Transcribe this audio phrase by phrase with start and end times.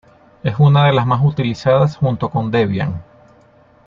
[0.41, 3.03] Es una de las más utilizadas junto con Debian.